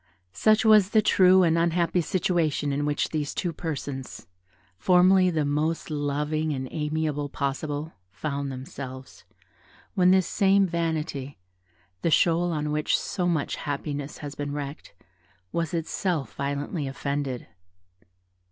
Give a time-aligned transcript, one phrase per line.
[0.33, 4.25] Such was the true and unhappy situation in which these two persons,
[4.79, 9.25] formerly the most loving and amiable possible, found themselves,
[9.93, 11.37] when this same vanity,
[12.01, 14.95] the shoal on which so much happiness has been wrecked,
[15.51, 17.45] was itself violently offended.